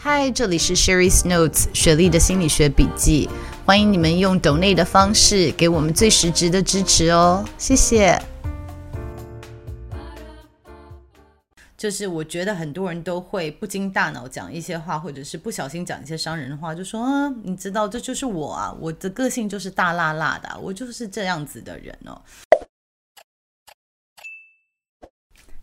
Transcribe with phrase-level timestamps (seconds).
[0.00, 3.28] 嗨，这里是 Sherry's Notes 雪莉的心理学笔记。
[3.66, 8.16] 欢迎你们用 donate 的方式给我们最实质的支持哦，谢谢。
[11.76, 22.22] 就是我觉得很多人都会不经大脑讲一些话，或者是不小心讲一些伤人的话，就说啊，你知道这就是我啊，我的个性就是大辣辣的，我就是这样子的人哦。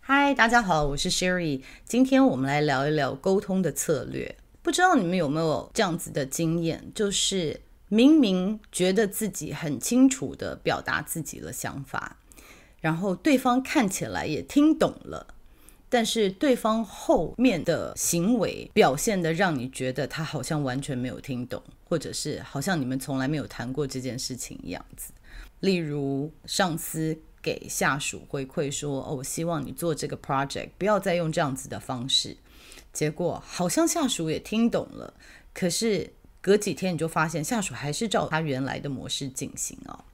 [0.08, 4.36] 嗨，大家好，我是 Sherry，今天我们来聊一聊沟通的策略。
[4.62, 7.62] 不知道你们有没有这样子的经验，就是。
[7.88, 12.18] 明明觉得自己很清楚地表达自己的想法，
[12.82, 15.26] 然后对方看起来也听懂了，
[15.90, 25.12] 但是对方后面的行为表现得让你觉得他好像完全没有听懂，或者是好像你们从来没有谈过这件事情一样子。
[25.62, 32.38] 例如，上司给下属回馈说：“哦，我希望你做这个 project，不要再用这样子的方式。”
[32.92, 35.14] 结果好像下属也听懂了，
[35.54, 36.14] 可是。
[36.46, 40.06] 隔几天你就发现下属还是照他原来的模式进行哦，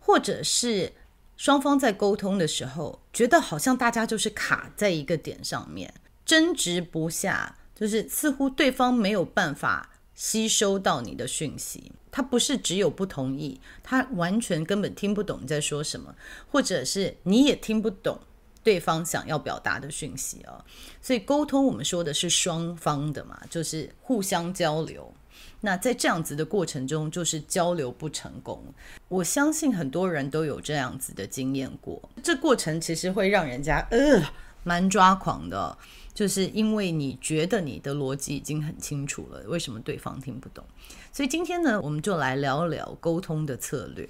[0.00, 0.92] 或者是
[1.36, 5.94] 双方在沟通的时候，觉得好像大家就是卡在一个点上面，
[6.26, 16.12] 争执不下，就是似乎对方没有办法吸收到你的讯息，他不是只有不同意，他完全根本听不懂你在说什么，
[16.50, 18.18] 或者是你也听不懂
[18.64, 20.64] 对方想要表达的讯息哦。
[21.00, 25.14] 所以沟通我们说的是双方的嘛，就是互相交流。
[25.60, 28.60] 那在这样子的过程中，就是交流不成功。
[29.06, 32.02] 我相信很多人都有这样子的经验过。
[32.24, 34.20] 这过程其实会让人家呃
[34.64, 35.76] 蛮抓狂的，
[36.12, 40.64] 就是因为你觉得你的逻辑已经很清楚了，为什么对方听不懂？
[41.12, 44.08] 所以今天呢，我们就来聊聊沟通的策略。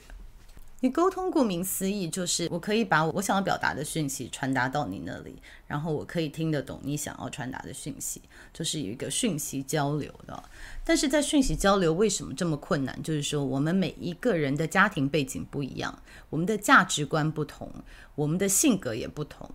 [0.81, 5.35] 你沟通顾名思义，就是我可以把我想要表达的讯息传达到你那里，
[5.67, 8.23] 然后我可以听得懂你想要传达的讯息，
[8.53, 10.41] 就是有一个讯息交流的。
[10.85, 13.03] 但是在讯息交流为什么这么困难？
[13.03, 16.01] 就是说我们每一个人的家庭背景不一样，
[16.31, 17.69] 我们的价值观不同，
[18.15, 19.51] 我们的性格也不同。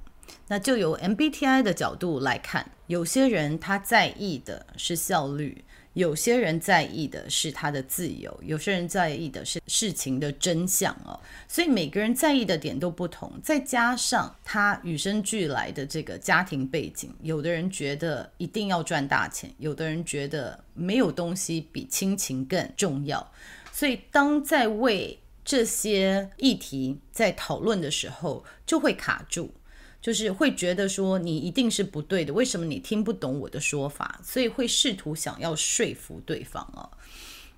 [0.47, 5.63] 那就由 MBTI 的角度来看，有些人他在意的是效率。
[5.93, 23.31] 有些人在意的是他的自由，有些人在意的是事情的真相哦，所以每个人在意的点都不同，再加上他与生俱来的这个家庭背景，有的人觉得一定要赚大钱，有的人觉得没有东西比亲情更重要，
[23.71, 29.53] 所以当在为这些议题在讨论的时候，就会卡住。
[30.03, 34.19] 就是会觉得说你一定是不对的，为什么你听不懂我的说法？
[34.21, 36.91] 所以会试图想要说服对方哦。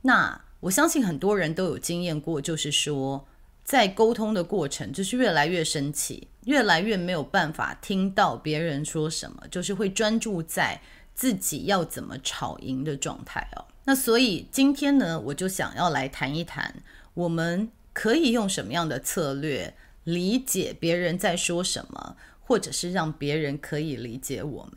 [0.03, 3.27] 那我相信很多人都有经验过，就是说
[3.63, 10.79] 在沟通的过程，就是越来越生气，越来越没有办法听到别人说什么，就是会专注在
[11.15, 13.65] 自己要怎么吵赢的状态哦。
[13.85, 16.75] 那所以今天呢，我就想要来谈一谈，
[17.15, 19.73] 我们可以用什么样的策略
[20.03, 22.15] 理解别人在说什么。
[22.47, 24.73] 或者是让别人可以理解我们。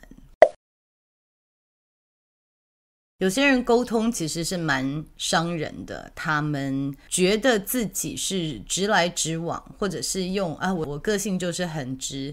[3.19, 12.33] 有些人沟通其实是蛮伤人的，他们觉得自己是直来直往，或者是用啊我我个性就是很直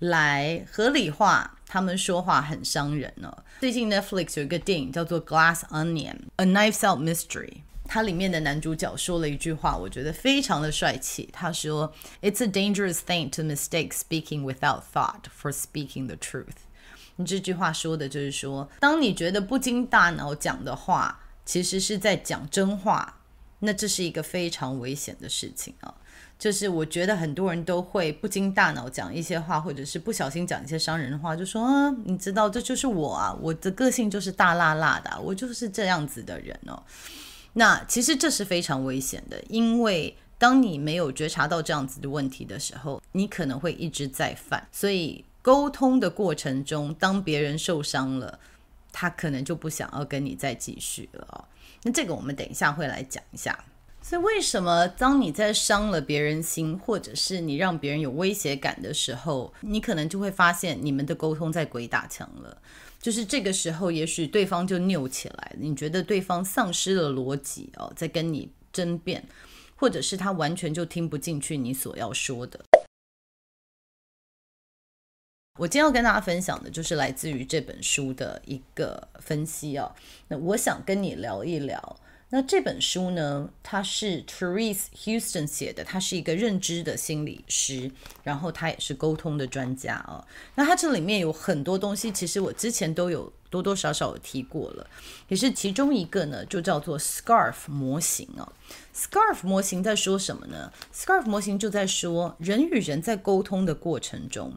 [0.00, 3.44] 来合理化他们说话很伤人哦。
[3.60, 7.48] 最近 Netflix 有一个电影叫做《Glass Onion: A Knives Out Mystery》。
[7.88, 11.28] 它里面的男主角说了一句话，我觉得非常的帅气。
[11.32, 16.56] 他说：“It's a dangerous thing to mistake speaking without thought for speaking the truth。”
[17.16, 23.20] 你这句话说的就是说，当你觉得不经大脑讲的话，其实是在讲真话，
[23.60, 25.94] 那这是一个非常危险的事情啊。
[26.38, 36.82] 就是我觉得很多人都会不经大脑讲一些话，或者是不小心讲一些伤人的话，就说啊，你知道这就是我啊，我的个性就是大辣辣的，我就是这样子的人哦。
[37.58, 44.68] 那其实这是非常危险的，因为当你没有觉察到这样子的问题的时候，你可能会一直在犯。
[44.70, 48.38] 所以沟通的过程中，当别人受伤了，
[48.92, 51.48] 他可能就不想要跟你再继续了。
[51.82, 53.58] 那这个我们等一下会来讲一下。
[54.02, 62.58] 所以为什么当你在伤了别人心，或者是你让别人有威胁感的时候，你可能就会发现你们的沟通在鬼打墙了。
[63.06, 69.24] 就是这个时候，也许对方就拗起来，你觉得对方丧失了逻辑哦，在跟你争辩，
[69.76, 72.64] 或者是他完全就听不进去你所要说的。
[75.60, 79.94] 我今天要跟大家分享的就是来自于这本书的一个分析哦。
[80.26, 82.00] 那我想跟你聊一聊。
[82.30, 87.90] 那这本书呢，它是 Therese Houston 写的，他是一个认知的心理师，
[88.24, 90.26] 然后他也是沟通的专家哦。
[90.56, 94.84] 那他这里面有很多东西，其实我之前都有多多少少有提过了，
[95.28, 98.52] 也是其中一个呢，就叫做 SCARF 模型哦。
[98.92, 104.52] SCARF 模型在说什么呢？SCARF 模型就在说人与人在沟通的过程中。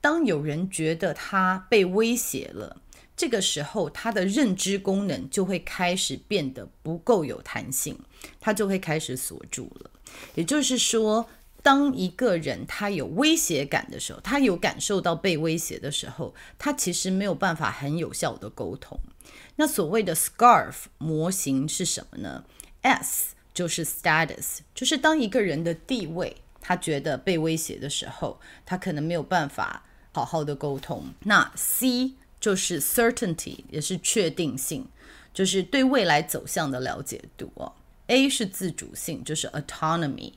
[0.00, 2.78] 当有人觉得他被威胁了，
[3.22, 7.96] 这个时候他的认知功能就会开始变得不够有弹性，
[8.40, 9.90] 他就会开始锁住了。
[10.34, 11.28] 也就是说，
[11.62, 18.98] 当一个人他有威胁感的时候，他有感受到被威胁的时候，他其实没有办法很有效的沟通。
[19.54, 22.44] 那所谓的 SCARF 模型是什么呢
[22.80, 29.84] ？S 就是 status，就是当一个人的地位他觉得被威胁的时候，他可能没有办法。
[30.14, 34.84] 好好的沟通，那 C 就是 certainty，也是确定性，
[35.32, 37.72] 就是对未来走向的了解度哦。
[38.08, 40.32] A 是自主性，就是 autonomy。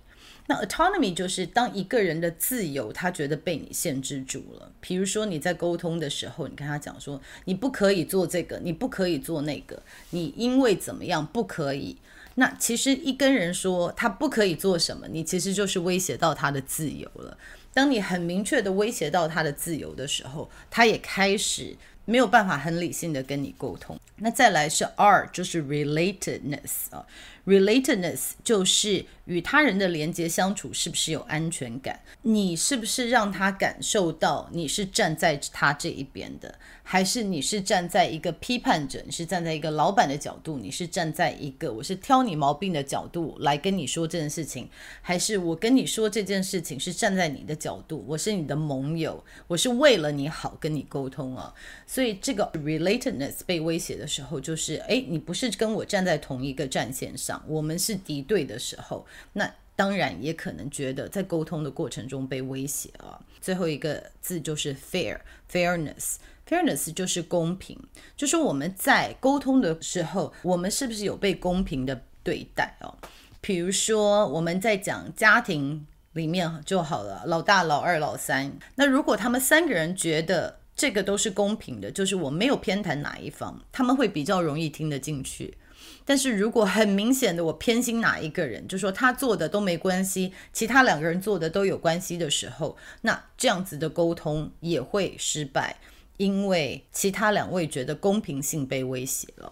[0.46, 4.72] 那 autonomy 就是当一个人的自由，他觉得被你限制住了。
[4.80, 9.82] 比如说你在沟通的时候，你跟他讲说，你不可以做这个，你不可以做那个，
[10.12, 11.98] 你因为怎么样不可以。
[12.36, 17.36] 那其实一跟人说他不可以做什么，你其实就是威胁到他的自由了。
[17.74, 21.76] 当你很明确的威胁到他的自由的时候，他也开始
[22.06, 24.00] 没有办法很理性的跟你沟通。
[24.18, 27.06] 那再来是 R，就是 relatedness 啊
[27.46, 32.00] ，relatedness 就是与他人的连接相处是不是有安全感？
[32.22, 36.56] 你是不是让他感受到你是站在他这一边的？
[36.88, 39.02] 还是你是站在一个批判者？
[39.04, 40.60] 你是站在一个老板的角度？
[40.60, 44.70] 你是站在一个我是挑你毛病的角度来跟你说这件事情？
[45.02, 48.06] 还是我跟你说这件事情是站在你的角度？
[48.08, 51.52] 我是你的盟友，我是为了你好跟你沟通啊。
[51.88, 63.20] 所以这个 relatedness 被威胁的时候，就是哎，你不是跟我站在同一个战线上，我们是敌对的时候，那当然也可能觉得在沟通的过程中被威胁啊。
[63.42, 66.16] 最后一个字就是 fair，fairness。
[66.48, 67.76] Fairness 就是公平，
[68.16, 72.94] 就是我们在沟通的时候，我们是不是有被公平的对待哦？
[73.42, 78.60] 比如说我们在讲家庭里面就好了，老大、老二、老三。
[78.76, 85.58] 那如果他们三个人觉得这个都是公平的，就是我没有偏袒哪一方，他们会比较容易听得进去。
[86.06, 95.78] 但是如果很明显的我偏心哪一个人，就说他做的都没关系，其他两个人做的都有关系的时候，那这样子的沟通也会失败。
[96.18, 99.52] 因为其他两位觉得公平性被威胁了，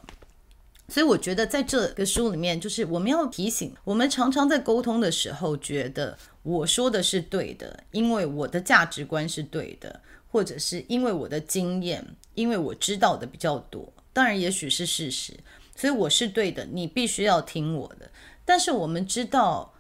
[0.88, 10.00] 所以我觉得在这个书里面，就是我们要提醒，我们常常在沟通的时候，觉得我说的是对的，因为我的价值观是对的，
[10.32, 15.34] 或者是因为我的经验，因为我知道的比较多，当然也许是事实，
[15.75, 18.10] 所以我是对的，你必须要听我的。
[18.46, 19.74] 但是我们知道，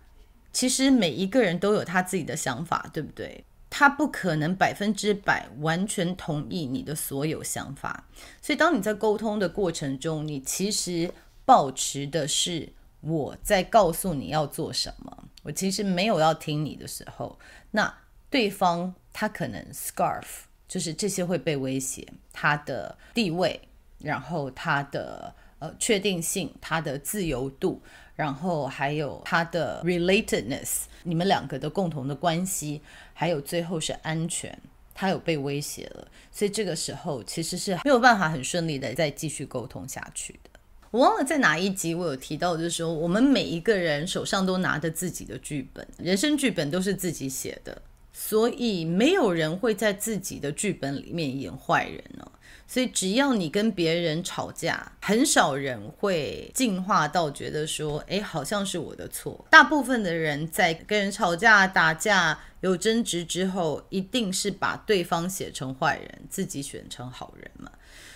[0.51, 3.43] 其实每一个人都有他自己的想法，对不对？
[3.69, 8.05] 他不可能百分之百完全同意你的所有想法，
[8.39, 11.11] 所以当你在沟通的过程中，你其实
[11.43, 12.71] 保持的是
[13.01, 17.39] 我在告诉你要做什么，我其实没有要听你的时候，
[17.71, 17.91] 那
[18.29, 20.21] 对方他可能 scarf
[20.67, 23.59] 就是这些会被威胁，他的地位，
[23.97, 25.33] 然后他的
[25.63, 27.81] 呃确定性，他的自由度。
[28.15, 32.79] 然后还有他的 relatedness，你们两个的共同的关系，
[33.11, 34.55] 还有最后是安全，
[34.93, 40.59] 他有被威胁了，所以这个时候其实是没有办法很顺利的再继续沟通下去的。
[40.91, 52.31] 我忘了在哪一集我有提到，就是说我们每一个人手上都拿着自己的剧本，人生剧本都是自己写的，所以没有人会在自己的剧本里面演坏人哦。
[52.65, 59.45] 所以，只要你跟别人吵架，很少人会进化到觉得说，哎，好像是我的错。
[59.49, 67.71] 大部分的人在跟人吵架、打架、有争执之后，一定是把对方写成坏人，自己选成好人嘛。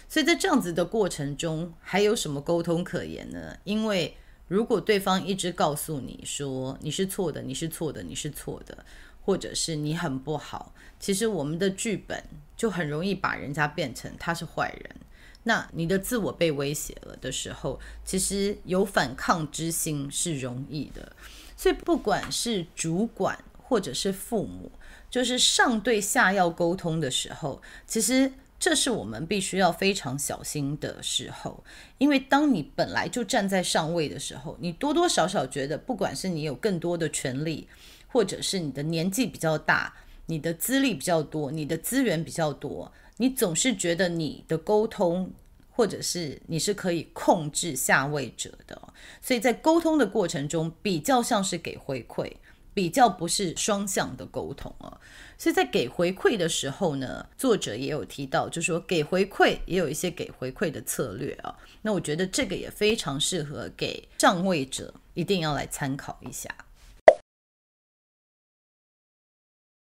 [0.09, 3.55] 所以在这样子的过程中，还有什么沟通可言呢？
[3.65, 4.15] 因为
[4.47, 8.85] 如果对方一直告诉你说你是错的，你是错的，你是错的，
[9.27, 12.23] 或者是你很不好，其实我们的剧本。
[12.57, 14.95] 就很容易把人家变成他是坏人，
[15.43, 21.15] 那你的自我被威胁了的时候，其实有反抗之心是容易的。
[21.55, 24.71] 所以不管是主管或者是父母，
[25.11, 28.33] 就是上对下要沟通的时候，其实。
[28.59, 31.63] 这是我们必须要非常小心的时候，
[31.99, 37.67] 因为当你本来就站在上位的时候，你多多少少觉得，不管是你有更多的权利，
[38.07, 39.93] 或者是你的年纪比较大，
[40.25, 45.31] 你的资历比较多，你的资源比较多，你总是觉得你的沟通，
[45.69, 48.81] 或者是你是可以控制下位者的，
[49.21, 52.31] 所以在沟通的过程中，比较像是给回馈。
[52.73, 55.01] 比较不是双向的沟通啊，
[55.35, 61.57] 所以在给回馈的时候呢，作者也有提到，就是说给回馈也有一些给回馈的策略啊。
[61.81, 66.55] 那我觉得这个也非常适合给上位者，一定要来参考一下。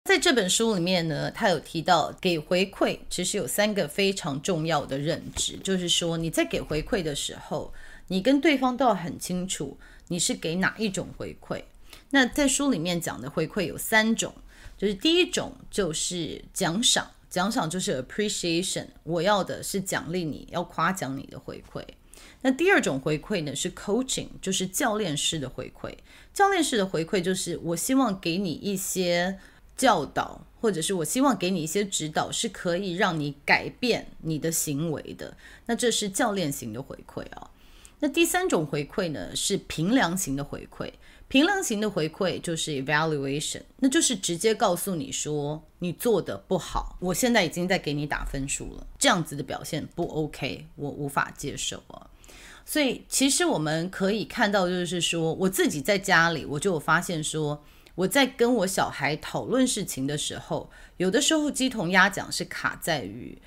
[0.03, 7.73] 在这本书里面呢，他有提到给回馈其实有三个非常重要的认知，就是说你在给回馈的时候，
[8.09, 9.77] 你跟对方都要很清楚
[10.09, 11.63] 你是给哪一种回馈。
[12.09, 14.35] 那在书里面讲的回馈有三种，
[14.77, 21.81] 就是第一种就是奖赏，奖赏就是 appreciation，我要的是奖励你，要夸奖你的回馈。
[22.41, 25.95] 那第二种回馈呢是 coaching，就是教练式的回馈。
[26.33, 29.39] 教练式的回馈就是我希望给你一些
[29.75, 35.35] 教导，或者是我希望给你一些指导，是可以让你改变你的行为的。
[35.65, 37.49] 那这是教练型的回馈啊。
[37.99, 40.91] 那第三种回馈呢是评量型的回馈。
[41.29, 52.05] 评量型的回馈就是 evaluation，那就是直接告诉你说你做的不好，我现在已经在给你打分数了，这样子的表现不 OK，我无法接受啊。
[52.65, 57.63] 所以其实我们可以看到，就是说我自己在家里，我就有发现说，
[57.95, 63.37] 我在跟我小孩讨论事情的时候，有的时候鸡同鸭讲是卡在于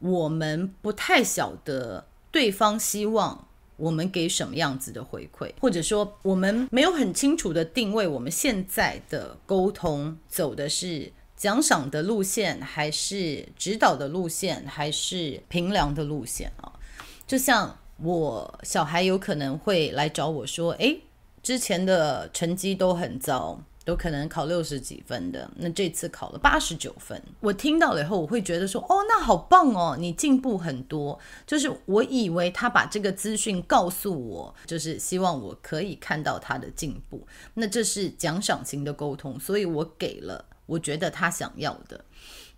[0.00, 3.48] 我们不太晓得对方希望。
[3.78, 16.70] 我们给什么样子的回馈，或者说我们没有很清楚的定位，我们现在的沟通走的是奖赏的路线，还是指导的路线，还是评量的路线啊？
[17.26, 21.00] 就像我小孩有可能会来找我说：“诶，
[21.42, 27.20] 之前的成绩都很糟。”都可能考六十几分的，那这次考了八十九分。
[27.40, 31.18] 我听到了以后，我会觉得说，哦，那好棒哦，你进步很多。
[31.46, 37.26] 就是我以为他把这个资讯告诉我，就是希望我可以看到他的进步。
[37.54, 42.04] 那这是奖赏型的沟通，所以我给了我觉得他想要的。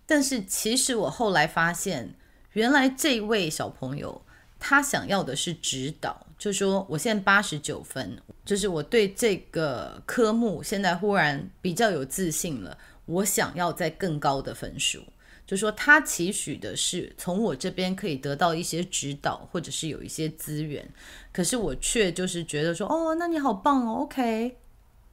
[0.05, 2.13] 但是其实我后来发现，
[2.53, 4.21] 原来这位小朋友
[4.59, 8.21] 他想要的是指导，就说我现在八十九分。
[8.45, 15.01] 就是我对这个科目现在忽然比较有自信了，我想要再更高的分数。
[15.47, 20.87] 就说他期许的是从我这边可以得到一些指导，或者是有一些资源，
[21.33, 24.55] 可是我却就是觉得说，哦，那你好棒哦，OK，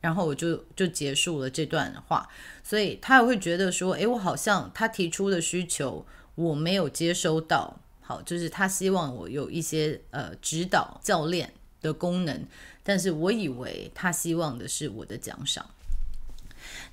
[0.00, 2.28] 然后我就就结束了这段话。
[2.62, 12.44] 所以他也会觉得说，诶，我好像他提出的需求我没有接收到，好，就是他希望我有一些呃指导教练的功能。
[12.84, 15.64] 但是我以为他希望的是我的奖赏，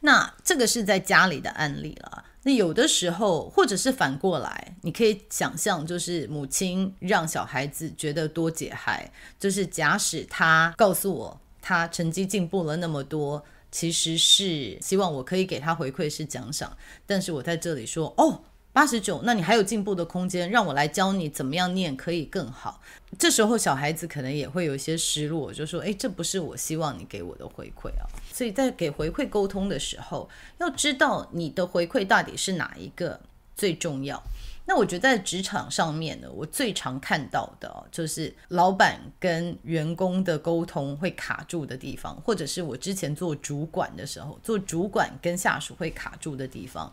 [0.01, 2.23] 那这个是在家里的案例了。
[2.43, 18.43] 那有的时候，或者是反过来，你可以想象，就是母亲让小孩子觉得多解嗨，就是假使他告诉我他成绩进步了那么多，其实是希望我可以给他回馈是奖赏，但是我在这里说哦。
[18.79, 22.81] 八十九，那你还有进步的空间，让我来教你怎么样念可以更好。
[23.17, 33.19] 这时候小孩子可能也会有一些失落，就说：“诶，这不是我希望你给我的回馈啊。”所以在给回馈沟通的时候，要知道你的回馈到底是哪一个
[33.53, 34.23] 最重要。
[34.65, 46.89] 那我觉得在职场上面呢，我最常看到的就是老板跟员工的沟通会卡住的地方，或者是我之前做主管的时候，做主管跟下属会卡住的地方。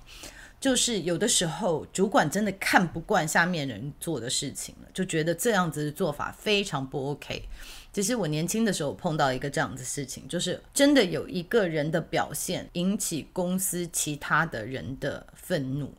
[0.58, 7.44] 就是有的时候，主管真的看不惯下面人做的事情了，就觉得这样子的做法非常不 OK。
[7.92, 15.94] 其实我年轻的时候碰到一个这样子事情，就是真的有一个人的表现引起公司其他的人的愤怒，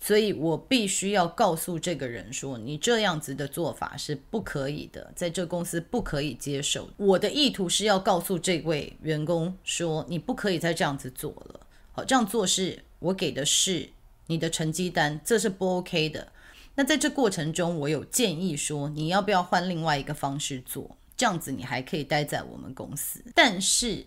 [0.00, 6.88] 所以我必须要告诉这个人说，你这样子的做法是不可以的，在这公司不可以接受。
[6.96, 11.60] 我的意图是要告诉这位员工说，你不可以再这样子做了。
[11.92, 13.88] 好，这样做是我给的是。
[14.32, 16.32] 你的成绩单，这是不 OK 的。
[16.74, 20.96] 那在这过程中，我有建议说，你要不要换另外一个方式做？
[21.14, 23.22] 这样子你还可以待在我们公司。
[23.34, 24.06] 但是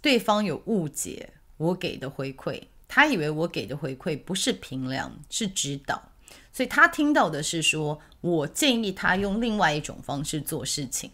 [0.00, 6.02] 对方有误解我给的回馈，他以为我给的回馈不是评量，是指导。
[6.50, 11.10] 所以他听到的是说，我建议他用另外一种方式做事情。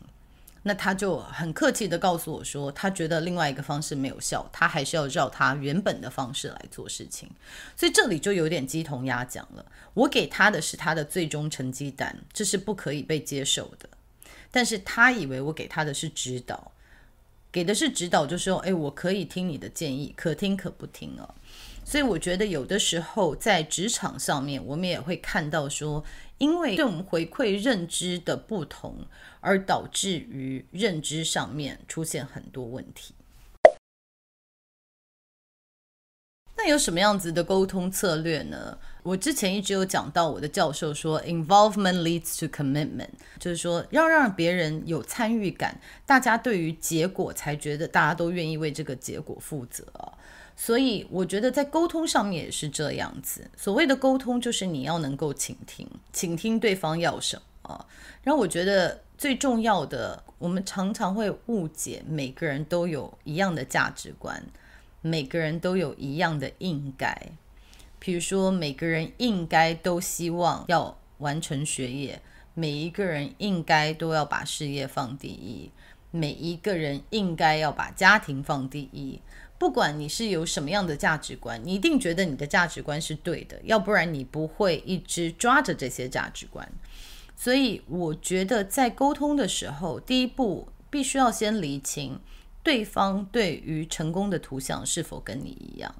[0.67, 7.31] 那他就很客气地告诉我说，他觉得另外一个方式没有效，他还是要照他原本的方式来做事情。
[7.77, 9.65] 所以这里就有点鸡同鸭讲了。
[9.93, 13.89] 我给他的是他的最终成绩单，这是不可以被接受的。
[14.51, 16.73] 但是他以为我给他的是指导，
[17.53, 21.35] 给的是指导，就说，哎，我可以听你的建议，可听可不听哦。
[21.85, 26.03] 所以我觉得有的时候在职场上面，我们也会看到说，
[26.39, 29.07] 因为对我们回馈认知的不同，
[29.41, 33.15] 而导致于认知上面出现很多问题。
[36.57, 38.79] 那有什么样子的沟通策略呢？
[39.03, 49.85] 我之前一直有讲到，我的教授说，involvement leads to commitment，就是说要让别人有参与感，大家对于结果才觉得大家都愿意为这个结果负责。
[50.57, 53.51] 所以我觉得在沟通上面也是这样子。
[53.57, 57.87] 所谓的沟通，就是你要能够倾听，倾听对方要什么。
[58.23, 64.43] 然后我觉得最重要的，我们常常会误解，每个人都有一样的价值观，
[65.01, 67.17] 每个人都有一样的应该。
[67.99, 72.21] 比如说，每个人应该都希望要完成学业，
[72.53, 75.71] 每一个人应该都要把事业放第一，
[76.11, 79.21] 每一个人应该要把家庭放第一。
[79.65, 86.71] 不管你是有什么样的价值观，你一定觉得你的价值观是对的，要不然你不会一直抓着这些价值观。
[87.35, 92.21] 所以我觉得在沟通的时候，第一步必须要先厘清
[92.63, 95.95] 对方对于成功的图像是否跟你一样。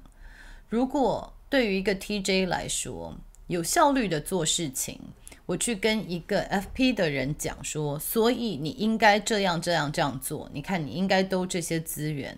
[0.69, 3.17] 如果对于一个 TJ 来说，
[3.47, 4.99] 有效率的做事情，
[5.47, 10.47] 我去跟一个 FP 的人讲说，所以你应该这样这样这样做。
[10.53, 12.37] 你看，你应该都这些资源。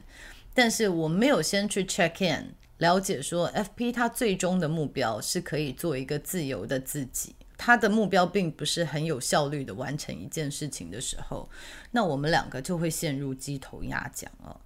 [0.58, 11.48] 但是我没有先去 check in 了解说，FP 他最终的目标是可以做一个自由的自己，他的目标并不是很有效率的完成一件事情的时候，
[11.92, 14.60] 那我们两个就会陷入鸡同鸭讲哦。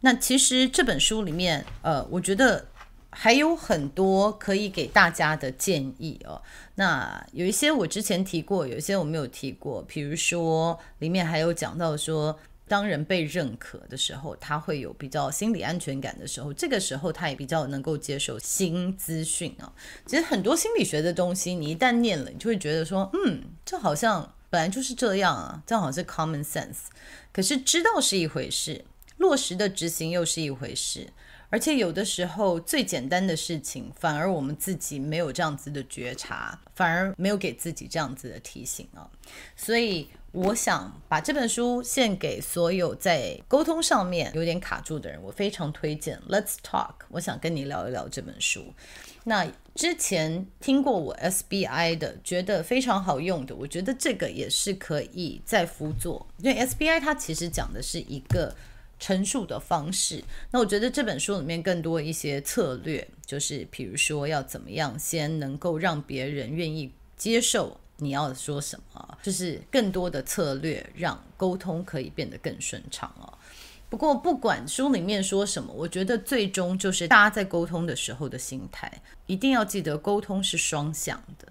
[0.00, 2.66] 那其实这本书里面，呃，我觉得
[3.10, 6.42] 还有很多可以给大家的建议哦。
[6.74, 12.36] 那有一些我之前提过，有一些我没有提过，比如说里面还有讲到说。
[12.68, 19.72] 当人被认可的时候，他会有比较心理安全感的时候，这个时候他也比较能够接受新资讯啊。
[20.06, 26.88] 其实很多心理学的东西，你一旦念了，你就会觉得说，嗯，这好像本来就是这样啊，这好像是 common sense。
[27.32, 28.84] 可是知道是一回事，
[29.16, 31.08] 落实的执行又是一回事。
[31.50, 39.08] 而且有的时候最简单的事情，反而我们自己没有这样子的觉察，反而没有给自己这样子的提醒啊。
[39.56, 40.08] 所以。
[40.32, 46.20] 我想把这本书献给所有在沟通上面有点卡住的人，我非常推荐。
[46.28, 48.74] Let's talk，我想跟你聊一聊这本书。
[49.24, 58.54] 那之前听过我 SBI 的，觉得非常好用的，我觉得这个也是可以再辅佐，因为 SBI 它其实讲的是一个
[58.98, 60.22] 陈述的方式。
[60.50, 67.80] 那我觉得这本书里面更多一些策略，就是比如说要怎么样先能够让别人愿意接受。
[68.00, 69.18] 你要说什么？
[69.24, 73.26] 就是更多的策略，让沟通可以变得更顺畅哦。
[73.90, 81.48] 不过，不管书里面说什么，我觉得最终就是大家在沟通的时候的心态，一定要记得沟通是双向的。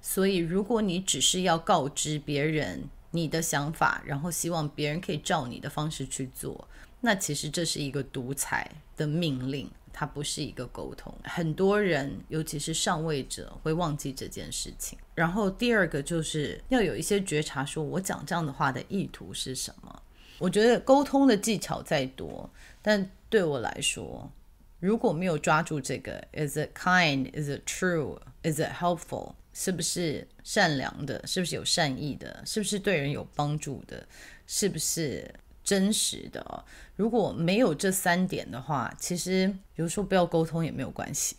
[0.00, 6.68] 所以，如果你只是要告知别人你的想法，然后希望别人可以照你的方式去做，
[7.00, 9.70] 那其实这是一个独裁的命令。
[9.92, 14.96] 它不是一个沟通，很多人，尤其是上位者，会忘记这件事情。
[15.16, 20.02] 然后第二个就是要有一些觉察，说我讲这样的话的意图是什么。
[20.38, 22.48] 我觉得沟通的技巧再多，
[22.80, 24.30] 但对我来说，
[24.78, 29.34] 如果没有抓住这个，is it kind？is it true？is it helpful？
[29.52, 31.26] 是不是善良的？
[31.26, 32.42] 是不是有善意的？
[32.46, 34.06] 是不是对人有帮助的？
[34.46, 35.34] 是不是？
[35.62, 36.64] 真实的，
[36.96, 41.36] 如果没有这三点的话，其实比如说不要沟通也没有关系。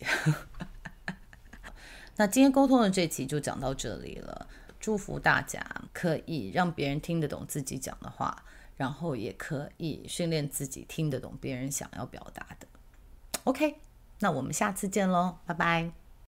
[2.16, 4.48] 那今天沟通的这期就讲到这里了，
[4.80, 5.60] 祝福大家
[5.92, 8.44] 可以让别人听得懂自己讲的话，
[8.76, 12.66] 然后也可以训练自己听得懂别人想要表达的。
[13.44, 13.74] OK，
[14.20, 16.01] 那我们下次见喽，拜拜。